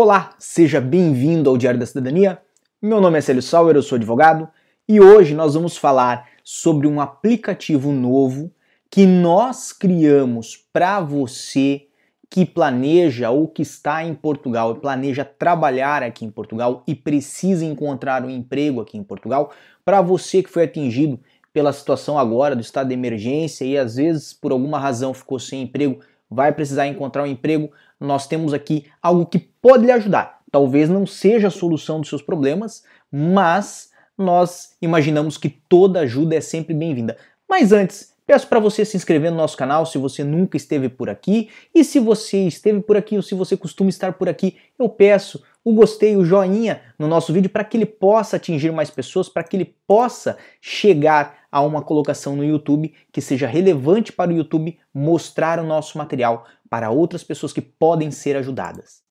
[0.00, 2.38] Olá, seja bem-vindo ao Diário da Cidadania.
[2.80, 4.48] Meu nome é Célio Sauer, eu sou advogado
[4.88, 8.48] e hoje nós vamos falar sobre um aplicativo novo
[8.88, 11.88] que nós criamos para você
[12.30, 17.64] que planeja ou que está em Portugal e planeja trabalhar aqui em Portugal e precisa
[17.64, 19.50] encontrar um emprego aqui em Portugal,
[19.84, 21.18] para você que foi atingido
[21.52, 25.62] pela situação agora do estado de emergência e às vezes por alguma razão ficou sem
[25.62, 25.98] emprego,
[26.30, 30.40] vai precisar encontrar um emprego, nós temos aqui algo que pode lhe ajudar.
[30.50, 36.40] Talvez não seja a solução dos seus problemas, mas nós imaginamos que toda ajuda é
[36.40, 37.16] sempre bem-vinda.
[37.48, 41.08] Mas antes, peço para você se inscrever no nosso canal se você nunca esteve por
[41.08, 41.48] aqui.
[41.74, 45.42] E se você esteve por aqui ou se você costuma estar por aqui, eu peço
[45.64, 49.44] o gostei, o joinha no nosso vídeo para que ele possa atingir mais pessoas, para
[49.44, 54.78] que ele possa chegar a uma colocação no YouTube que seja relevante para o YouTube
[54.92, 59.02] mostrar o nosso material para outras pessoas que podem ser ajudadas.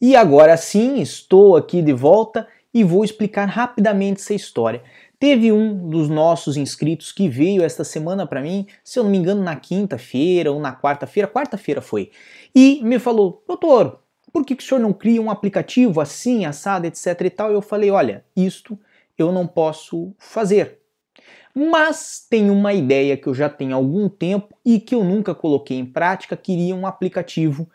[0.00, 4.82] E agora sim, estou aqui de volta e vou explicar rapidamente essa história.
[5.18, 9.16] Teve um dos nossos inscritos que veio esta semana para mim, se eu não me
[9.16, 12.10] engano, na quinta-feira ou na quarta-feira, quarta-feira foi,
[12.54, 16.86] e me falou: Doutor, por que, que o senhor não cria um aplicativo assim, assado,
[16.86, 17.50] etc e tal?
[17.50, 18.78] Eu falei: Olha, isto
[19.16, 20.78] eu não posso fazer.
[21.58, 25.34] Mas tem uma ideia que eu já tenho há algum tempo e que eu nunca
[25.34, 27.66] coloquei em prática, queria um aplicativo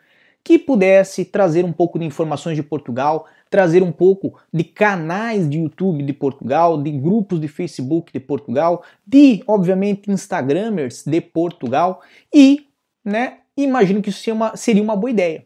[0.44, 5.58] que pudesse trazer um pouco de informações de Portugal, trazer um pouco de canais de
[5.58, 12.68] YouTube de Portugal, de grupos de Facebook de Portugal, de, obviamente, Instagramers de Portugal e,
[13.04, 15.44] né, imagino que isso seria uma, seria uma boa ideia.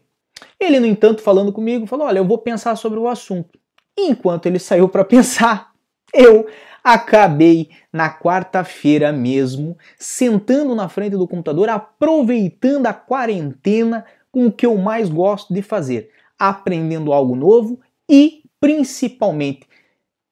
[0.59, 3.57] Ele, no entanto, falando comigo, falou: Olha, eu vou pensar sobre o assunto.
[3.97, 5.71] Enquanto ele saiu para pensar,
[6.13, 6.47] eu
[6.83, 14.65] acabei na quarta-feira mesmo sentando na frente do computador, aproveitando a quarentena com o que
[14.65, 19.67] eu mais gosto de fazer, aprendendo algo novo e, principalmente,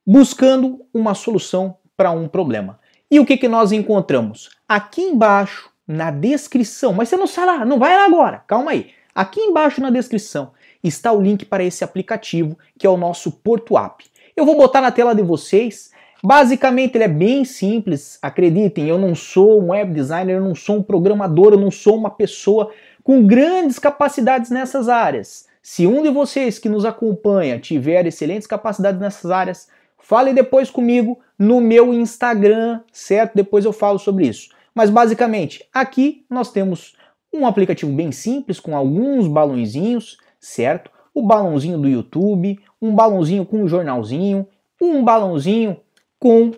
[0.06, 2.80] buscando uma solução para um problema.
[3.10, 4.50] E o que, que nós encontramos?
[4.68, 8.92] Aqui embaixo, na descrição, mas você não sai lá, não vai lá agora, calma aí.
[9.14, 10.52] Aqui embaixo na descrição
[10.84, 14.04] está o link para esse aplicativo, que é o nosso Porto App.
[14.36, 15.92] Eu vou botar na tela de vocês.
[16.22, 20.78] Basicamente, ele é bem simples, acreditem, eu não sou um web designer, eu não sou
[20.78, 22.72] um programador, eu não sou uma pessoa
[23.04, 25.46] com grandes capacidades nessas áreas.
[25.62, 29.70] Se um de vocês que nos acompanha tiver excelentes capacidades nessas áreas,
[30.00, 33.36] fale depois comigo no meu Instagram, certo?
[33.36, 34.50] Depois eu falo sobre isso.
[34.74, 36.96] Mas basicamente, aqui nós temos
[37.32, 40.92] um aplicativo bem simples com alguns balãozinhos, certo?
[41.16, 44.46] O balãozinho do YouTube, um balãozinho com um jornalzinho,
[44.80, 45.80] um balãozinho
[46.20, 46.52] com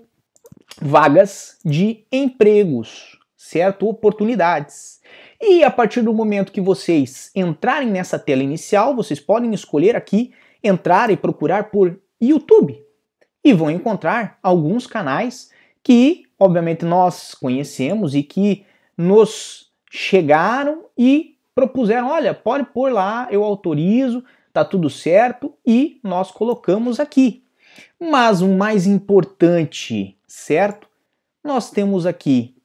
[0.81, 3.87] vagas de empregos, certo?
[3.87, 4.99] Oportunidades.
[5.39, 10.33] E a partir do momento que vocês entrarem nessa tela inicial, vocês podem escolher aqui
[10.63, 12.83] entrar e procurar por YouTube
[13.43, 15.51] e vão encontrar alguns canais
[15.83, 18.65] que, obviamente, nós conhecemos e que
[18.97, 24.23] nos chegaram e propuseram: olha, pode pôr lá, eu autorizo,
[24.57, 27.43] tá tudo certo e nós colocamos aqui.
[27.99, 30.87] Mas o mais importante, certo?
[31.43, 32.55] Nós temos aqui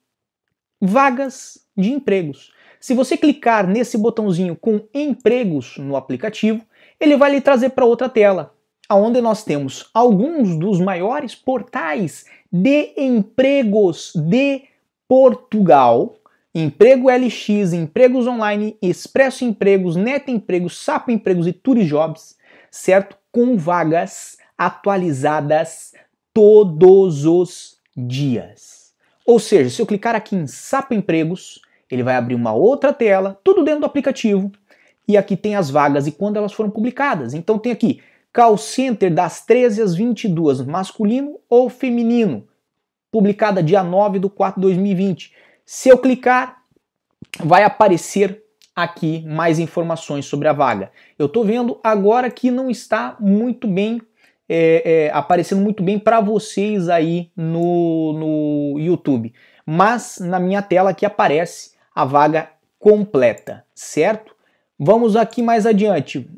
[0.81, 2.51] vagas de empregos.
[2.81, 6.65] Se você clicar nesse botãozinho com empregos no aplicativo,
[6.99, 8.55] ele vai lhe trazer para outra tela,
[8.91, 14.63] onde nós temos alguns dos maiores portais de empregos de
[15.07, 16.15] Portugal.
[16.55, 22.37] Emprego LX, Empregos Online, Expresso Empregos, Net Empregos, Sapo Empregos e Turijobs,
[22.71, 23.17] certo?
[23.31, 25.95] Com vagas atualizadas
[26.35, 28.93] todos os dias.
[29.27, 33.41] Ou seja, se eu clicar aqui em Sapo Empregos, ele vai abrir uma outra tela,
[33.43, 34.53] tudo dentro do aplicativo,
[35.09, 37.33] e aqui tem as vagas e quando elas foram publicadas.
[37.33, 38.03] Então tem aqui
[38.33, 42.47] call center das 13 às 22, masculino ou feminino,
[43.11, 45.33] publicada dia 9 de 4 de 2020.
[45.75, 46.65] Se eu clicar,
[47.43, 48.45] vai aparecer
[48.77, 50.93] aqui mais informações sobre a vaga.
[51.19, 53.99] Eu estou vendo agora que não está muito bem
[54.47, 59.33] é, é, aparecendo muito bem para vocês aí no, no YouTube,
[59.65, 64.37] mas na minha tela aqui aparece a vaga completa, certo?
[64.79, 66.29] Vamos aqui mais adiante.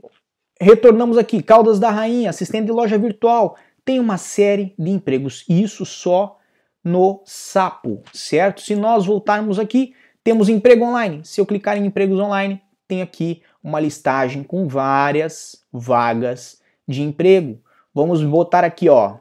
[0.60, 3.56] Retornamos aqui, Caldas da Rainha, assistente de loja virtual.
[3.84, 6.38] Tem uma série de empregos, isso só
[6.84, 8.60] no Sapo, certo?
[8.60, 11.22] Se nós voltarmos aqui, temos emprego online.
[11.24, 17.58] Se eu clicar em empregos online, tem aqui uma listagem com várias vagas de emprego.
[17.94, 19.16] Vamos botar aqui, ó.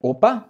[0.00, 0.46] Opa,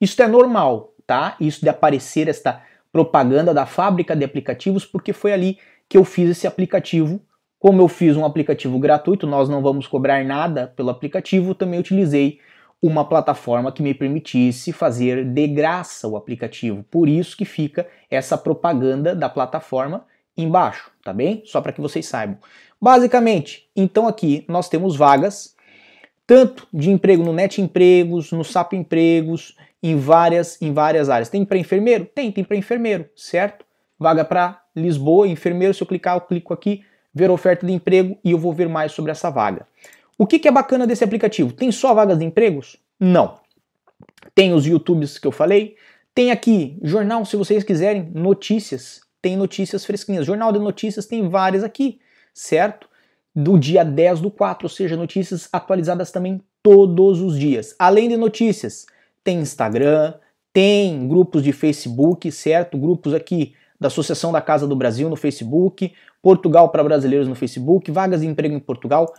[0.00, 1.36] isso é normal, tá?
[1.40, 2.62] Isso de aparecer esta
[2.92, 5.58] propaganda da fábrica de aplicativos, porque foi ali
[5.88, 7.20] que eu fiz esse aplicativo.
[7.58, 12.40] Como eu fiz um aplicativo gratuito, nós não vamos cobrar nada pelo aplicativo, também utilizei
[12.82, 16.84] uma plataforma que me permitisse fazer de graça o aplicativo.
[16.90, 20.04] Por isso que fica essa propaganda da plataforma
[20.36, 21.42] embaixo, tá bem?
[21.46, 22.38] Só para que vocês saibam.
[22.80, 25.54] Basicamente, então aqui nós temos vagas
[26.26, 31.28] tanto de emprego no Net Empregos, no SAP Empregos, em várias em várias áreas.
[31.28, 32.04] Tem para enfermeiro?
[32.06, 33.64] Tem, tem para enfermeiro, certo?
[33.98, 36.82] Vaga para Lisboa, enfermeiro, se eu clicar, eu clico aqui,
[37.14, 39.66] ver oferta de emprego e eu vou ver mais sobre essa vaga.
[40.22, 41.52] O que, que é bacana desse aplicativo?
[41.52, 42.76] Tem só vagas de empregos?
[43.00, 43.40] Não.
[44.36, 45.74] Tem os YouTubes que eu falei,
[46.14, 50.24] tem aqui jornal, se vocês quiserem, notícias, tem notícias fresquinhas.
[50.24, 51.98] Jornal de notícias tem várias aqui,
[52.32, 52.88] certo?
[53.34, 57.74] Do dia 10 do 4, ou seja, notícias atualizadas também todos os dias.
[57.76, 58.86] Além de notícias,
[59.24, 60.14] tem Instagram,
[60.52, 62.78] tem grupos de Facebook, certo?
[62.78, 65.92] Grupos aqui da Associação da Casa do Brasil no Facebook,
[66.22, 69.12] Portugal para Brasileiros no Facebook, vagas de emprego em Portugal.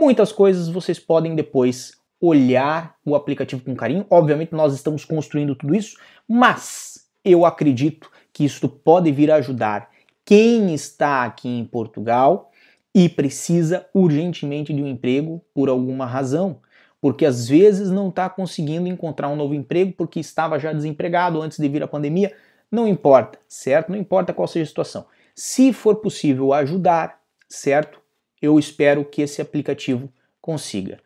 [0.00, 1.90] Muitas coisas vocês podem depois
[2.20, 4.06] olhar o aplicativo com carinho.
[4.08, 5.98] Obviamente, nós estamos construindo tudo isso,
[6.28, 9.90] mas eu acredito que isso pode vir a ajudar
[10.24, 12.52] quem está aqui em Portugal
[12.94, 16.60] e precisa urgentemente de um emprego por alguma razão.
[17.00, 21.58] Porque às vezes não está conseguindo encontrar um novo emprego porque estava já desempregado antes
[21.58, 22.32] de vir a pandemia.
[22.70, 23.90] Não importa, certo?
[23.90, 25.06] Não importa qual seja a situação.
[25.34, 27.18] Se for possível ajudar,
[27.48, 28.00] certo?
[28.40, 30.08] Eu espero que esse aplicativo
[30.40, 30.98] consiga.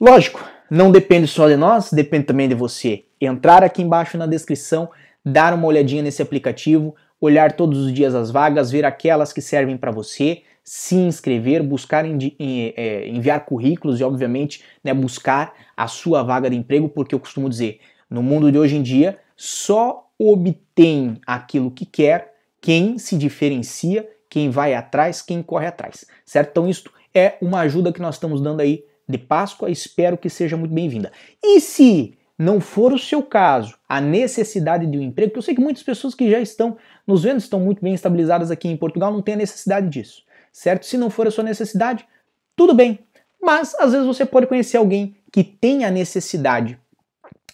[0.00, 3.04] Lógico, não depende só de nós, depende também de você.
[3.20, 4.88] Entrar aqui embaixo na descrição,
[5.24, 9.76] dar uma olhadinha nesse aplicativo, olhar todos os dias as vagas, ver aquelas que servem
[9.76, 16.48] para você, se inscrever, buscar é, enviar currículos e, obviamente, né, buscar a sua vaga
[16.48, 21.70] de emprego, porque eu costumo dizer, no mundo de hoje em dia, só obtém aquilo
[21.70, 26.50] que quer quem se diferencia quem vai atrás, quem corre atrás, certo?
[26.50, 30.56] Então isto é uma ajuda que nós estamos dando aí de Páscoa, espero que seja
[30.56, 31.10] muito bem-vinda.
[31.42, 35.54] E se não for o seu caso, a necessidade de um emprego, que eu sei
[35.54, 39.12] que muitas pessoas que já estão nos vendo estão muito bem estabilizadas aqui em Portugal,
[39.12, 40.22] não têm a necessidade disso,
[40.52, 40.86] certo?
[40.86, 42.06] Se não for a sua necessidade,
[42.54, 43.00] tudo bem.
[43.42, 46.78] Mas às vezes você pode conhecer alguém que tem a necessidade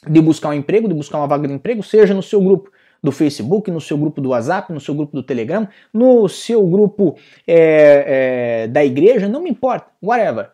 [0.08, 2.70] de buscar um emprego, de buscar uma vaga de emprego, seja no seu grupo
[3.06, 7.16] do Facebook, no seu grupo do WhatsApp, no seu grupo do Telegram, no seu grupo
[7.46, 10.50] é, é, da igreja, não me importa, whatever.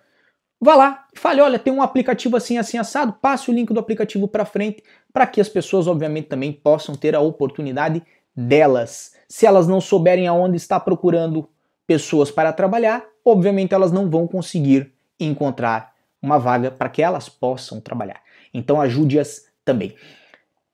[0.61, 4.29] Vá lá, fale, olha, tem um aplicativo assim, assim, assado, passe o link do aplicativo
[4.29, 4.83] para frente,
[5.13, 8.03] para que as pessoas, obviamente, também possam ter a oportunidade
[8.37, 9.15] delas.
[9.27, 11.49] Se elas não souberem aonde está procurando
[11.87, 17.81] pessoas para trabalhar, obviamente elas não vão conseguir encontrar uma vaga para que elas possam
[17.81, 18.21] trabalhar.
[18.53, 19.97] Então ajude-as também.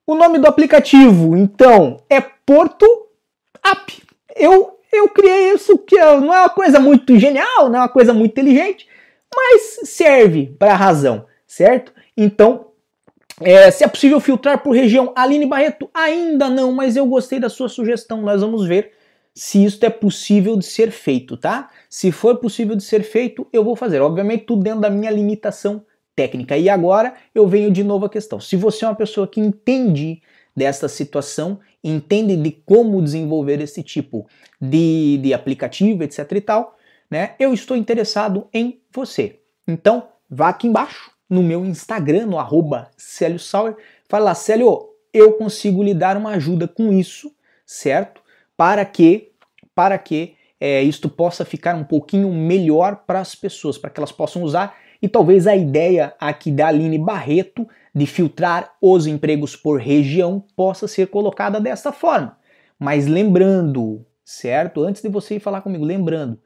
[0.08, 2.86] O nome do aplicativo, então, é Porto
[3.62, 4.02] App.
[4.34, 7.90] Eu, eu criei isso que é, não é uma coisa muito genial, não é uma
[7.90, 8.88] coisa muito inteligente,
[9.30, 11.92] mas serve para a razão, certo?
[12.16, 12.68] Então,
[13.42, 17.50] é, se é possível filtrar por região, Aline Barreto, ainda não, mas eu gostei da
[17.50, 18.22] sua sugestão.
[18.22, 18.92] Nós vamos ver
[19.34, 21.68] se isso é possível de ser feito, tá?
[21.90, 24.00] Se for possível de ser feito, eu vou fazer.
[24.00, 25.84] Obviamente, tudo dentro da minha limitação
[26.18, 26.58] técnica.
[26.58, 28.40] E agora eu venho de novo à questão.
[28.40, 30.20] Se você é uma pessoa que entende
[30.54, 34.26] desta situação, entende de como desenvolver esse tipo
[34.60, 36.76] de, de aplicativo, etc e tal,
[37.08, 37.36] né?
[37.38, 39.38] Eu estou interessado em você.
[39.66, 43.76] Então, vá aqui embaixo no meu Instagram, no arroba Célio Sauer,
[44.08, 47.30] fala lá, Célio, eu consigo lhe dar uma ajuda com isso,
[47.64, 48.20] certo?
[48.56, 49.30] Para que,
[49.72, 54.10] para que é, isto possa ficar um pouquinho melhor para as pessoas, para que elas
[54.10, 59.80] possam usar e talvez a ideia aqui da Aline Barreto de filtrar os empregos por
[59.80, 62.36] região possa ser colocada dessa forma.
[62.78, 64.82] Mas lembrando, certo?
[64.82, 66.38] Antes de você ir falar comigo, lembrando,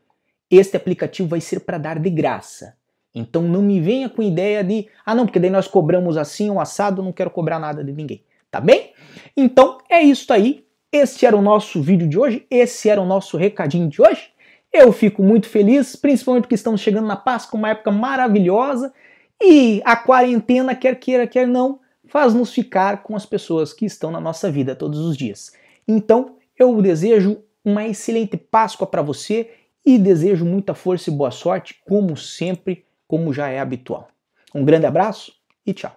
[0.50, 2.76] este aplicativo vai ser para dar de graça.
[3.14, 6.60] Então não me venha com ideia de, ah não, porque daí nós cobramos assim um
[6.60, 8.92] assado, não quero cobrar nada de ninguém, tá bem?
[9.36, 10.66] Então é isso aí.
[10.90, 14.31] Este era o nosso vídeo de hoje, esse era o nosso recadinho de hoje.
[14.72, 18.92] Eu fico muito feliz, principalmente porque estamos chegando na Páscoa, uma época maravilhosa,
[19.40, 24.20] e a quarentena, quer queira, quer não, faz-nos ficar com as pessoas que estão na
[24.20, 25.52] nossa vida todos os dias.
[25.86, 29.50] Então, eu desejo uma excelente Páscoa para você
[29.84, 34.08] e desejo muita força e boa sorte, como sempre, como já é habitual.
[34.54, 35.34] Um grande abraço
[35.66, 35.96] e tchau.